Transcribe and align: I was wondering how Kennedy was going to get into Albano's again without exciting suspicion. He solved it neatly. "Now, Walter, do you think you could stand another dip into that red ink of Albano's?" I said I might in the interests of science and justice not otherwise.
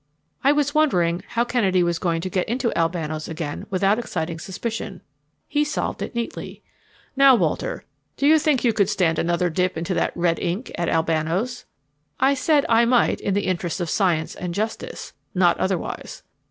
I 0.43 0.51
was 0.51 0.73
wondering 0.73 1.21
how 1.27 1.43
Kennedy 1.45 1.83
was 1.83 1.99
going 1.99 2.21
to 2.21 2.29
get 2.31 2.49
into 2.49 2.75
Albano's 2.75 3.27
again 3.27 3.67
without 3.69 3.99
exciting 3.99 4.39
suspicion. 4.39 5.01
He 5.47 5.63
solved 5.63 6.01
it 6.01 6.15
neatly. 6.15 6.63
"Now, 7.15 7.35
Walter, 7.35 7.85
do 8.17 8.25
you 8.25 8.39
think 8.39 8.63
you 8.63 8.73
could 8.73 8.89
stand 8.89 9.19
another 9.19 9.51
dip 9.51 9.77
into 9.77 9.93
that 9.93 10.17
red 10.17 10.39
ink 10.39 10.71
of 10.75 10.89
Albano's?" 10.89 11.65
I 12.19 12.33
said 12.33 12.65
I 12.67 12.83
might 12.83 13.21
in 13.21 13.35
the 13.35 13.45
interests 13.45 13.79
of 13.79 13.91
science 13.91 14.33
and 14.33 14.55
justice 14.55 15.13
not 15.35 15.59
otherwise. 15.59 16.23